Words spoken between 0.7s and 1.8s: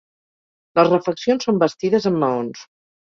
Les refeccions són